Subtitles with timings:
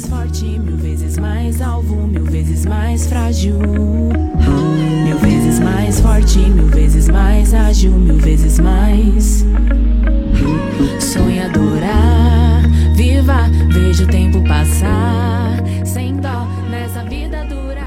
[0.00, 3.58] mais forte, mil vezes mais alvo, mil vezes mais frágil.
[5.04, 9.44] Mil vezes mais forte, mil vezes mais ágil, mil vezes mais
[11.00, 12.62] sonhadora.
[12.94, 17.84] Viva, vejo o tempo passar, sem dó nessa vida dura.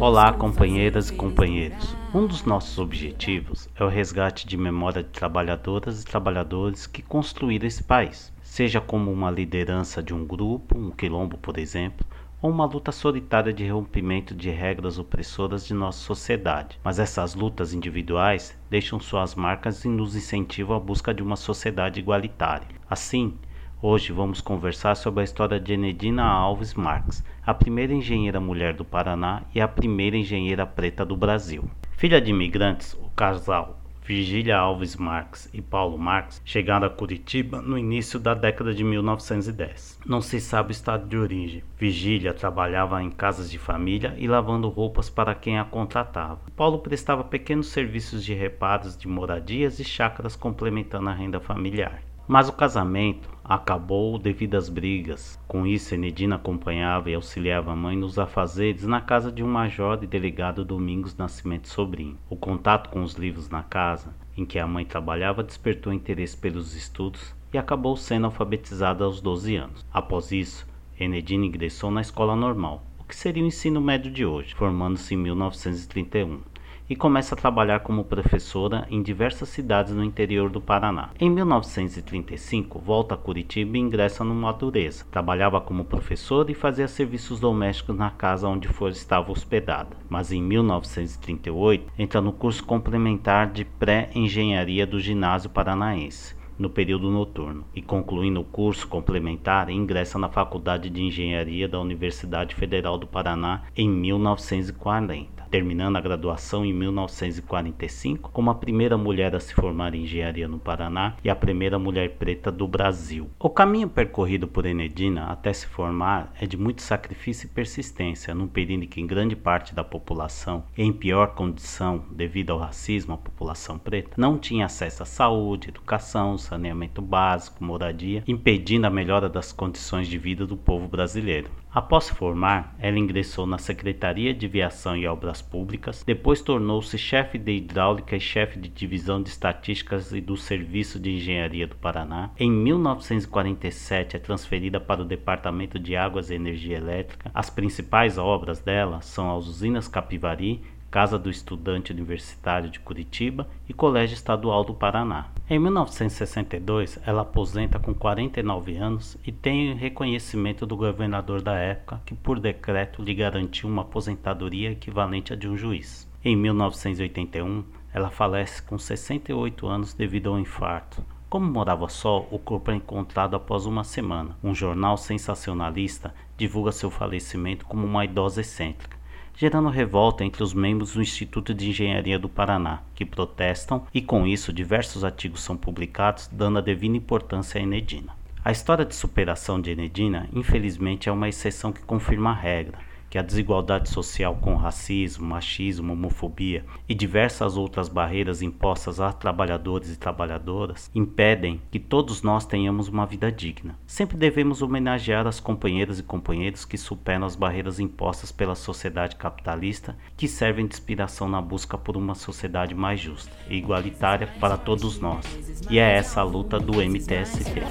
[0.00, 1.96] Olá, companheiras e companheiros.
[2.14, 7.66] Um dos nossos objetivos é o resgate de memória de trabalhadoras e trabalhadores que construíram
[7.66, 12.06] esse país, seja como uma liderança de um grupo, um quilombo, por exemplo,
[12.40, 16.78] ou uma luta solitária de rompimento de regras opressoras de nossa sociedade.
[16.84, 21.98] Mas essas lutas individuais deixam suas marcas e nos incentivam à busca de uma sociedade
[21.98, 22.68] igualitária.
[22.88, 23.36] Assim,
[23.82, 28.84] Hoje vamos conversar sobre a história de Enedina Alves Marques, a primeira engenheira mulher do
[28.84, 31.68] Paraná e a primeira engenheira preta do Brasil.
[31.90, 37.78] Filha de imigrantes, o casal Virgília Alves Marques e Paulo Marques chegaram a Curitiba no
[37.78, 39.98] início da década de 1910.
[40.04, 41.64] Não se sabe o estado de origem.
[41.78, 46.42] Virgília trabalhava em casas de família e lavando roupas para quem a contratava.
[46.54, 52.02] Paulo prestava pequenos serviços de reparos de moradias e chácaras complementando a renda familiar.
[52.26, 55.38] Mas o casamento acabou devido às brigas.
[55.46, 60.02] Com isso, Enedina acompanhava e auxiliava a mãe nos afazeres na casa de um major
[60.02, 62.16] e delegado Domingos Nascimento Sobrinho.
[62.30, 66.74] O contato com os livros na casa, em que a mãe trabalhava, despertou interesse pelos
[66.74, 69.86] estudos e acabou sendo alfabetizada aos 12 anos.
[69.92, 70.66] Após isso,
[70.98, 75.18] Enedina ingressou na escola normal, o que seria o ensino médio de hoje, formando-se em
[75.18, 76.40] 1931
[76.88, 81.10] e começa a trabalhar como professora em diversas cidades no interior do Paraná.
[81.18, 85.06] Em 1935, volta a Curitiba e ingressa no Madureza.
[85.10, 89.96] Trabalhava como professora e fazia serviços domésticos na casa onde for estava hospedada.
[90.08, 97.64] Mas em 1938, entra no curso complementar de pré-engenharia do Ginásio Paranaense no período noturno
[97.74, 103.62] e concluindo o curso complementar ingressa na Faculdade de Engenharia da Universidade Federal do Paraná
[103.76, 110.02] em 1940 terminando a graduação em 1945 como a primeira mulher a se formar em
[110.02, 113.30] engenharia no Paraná e a primeira mulher preta do Brasil.
[113.38, 118.48] O caminho percorrido por Enedina até se formar é de muito sacrifício e persistência, num
[118.48, 123.78] período em que grande parte da população, em pior condição devido ao racismo, a população
[123.78, 130.08] preta, não tinha acesso à saúde, educação, saneamento básico, moradia, impedindo a melhora das condições
[130.08, 131.48] de vida do povo brasileiro.
[131.74, 137.36] Após se formar, ela ingressou na Secretaria de Viação e Obras Públicas, depois tornou-se chefe
[137.36, 142.30] de hidráulica e chefe de divisão de estatísticas e do Serviço de Engenharia do Paraná.
[142.38, 147.28] Em 1947 é transferida para o Departamento de Águas e Energia Elétrica.
[147.34, 150.62] As principais obras dela são as usinas Capivari,
[150.94, 155.26] Casa do Estudante Universitário de Curitiba e Colégio Estadual do Paraná.
[155.50, 162.14] Em 1962, ela aposenta com 49 anos e tem reconhecimento do governador da época, que
[162.14, 166.08] por decreto lhe garantiu uma aposentadoria equivalente à de um juiz.
[166.24, 171.04] Em 1981, ela falece com 68 anos devido ao infarto.
[171.28, 174.38] Como morava só, o corpo é encontrado após uma semana.
[174.44, 179.02] Um jornal sensacionalista divulga seu falecimento como uma idosa excêntrica
[179.36, 184.26] gerando revolta entre os membros do Instituto de Engenharia do Paraná, que protestam e com
[184.26, 188.12] isso diversos artigos são publicados dando a devida importância a Enedina.
[188.44, 192.78] A história de superação de Enedina, infelizmente, é uma exceção que confirma a regra
[193.14, 199.94] que a desigualdade social com racismo, machismo, homofobia e diversas outras barreiras impostas a trabalhadores
[199.94, 203.78] e trabalhadoras impedem que todos nós tenhamos uma vida digna.
[203.86, 209.96] Sempre devemos homenagear as companheiras e companheiros que superam as barreiras impostas pela sociedade capitalista,
[210.16, 214.98] que servem de inspiração na busca por uma sociedade mais justa e igualitária para todos
[214.98, 215.24] nós.
[215.70, 217.62] E é essa a luta do MTST.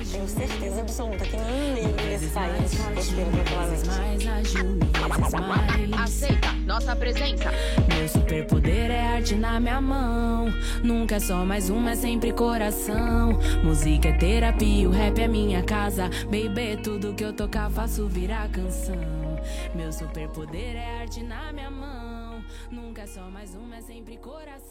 [5.41, 5.94] Mais.
[5.94, 7.51] Aceita nossa presença.
[7.88, 10.47] Meu superpoder é arte na minha mão.
[10.83, 13.39] Nunca é só mais uma, é sempre coração.
[13.63, 16.09] Música é terapia, o rap é minha casa.
[16.25, 18.95] Baby, tudo que eu tocar faço virar canção.
[19.75, 22.44] Meu superpoder é arte na minha mão.
[22.71, 24.63] Nunca é só mais uma, é sempre coração.